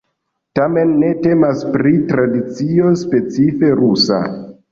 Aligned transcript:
Tamen 0.59 0.93
ne 1.01 1.09
temas 1.25 1.61
pri 1.75 1.93
tradicio 2.13 2.93
specife 3.05 3.73
rusa. 3.83 4.19